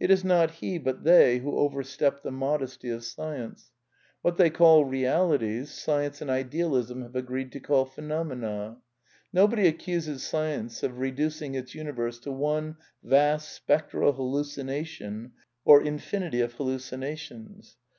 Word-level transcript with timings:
It 0.00 0.10
is 0.10 0.24
not 0.24 0.50
he 0.62 0.78
but 0.78 1.04
they 1.04 1.40
who 1.40 1.58
overstep 1.58 2.22
the 2.22 2.30
modesty 2.30 2.88
of 2.88 3.04
Science. 3.04 3.70
What 4.22 4.32
y/^ 4.36 4.36
they 4.38 4.48
call 4.48 4.86
realities 4.86 5.68
^' 5.70 5.70
Science 5.72 6.22
and 6.22 6.30
Idealism 6.30 7.02
have 7.02 7.14
agreed 7.14 7.52
to 7.52 7.60
j^ 7.60 7.64
call" 7.64 7.84
phenomena." 7.84 8.78
Nobody 9.30 9.66
accuses 9.68 10.22
Science 10.22 10.82
of 10.82 10.98
reducing 11.00 11.54
its 11.54 11.74
universe 11.74 12.18
to 12.20 12.32
one 12.32 12.78
vast 13.04 13.52
spectral 13.52 14.14
hallucination 14.14 15.32
or 15.66 15.82
infinity 15.82 16.40
of 16.40 16.54
hallucinations. 16.54 17.76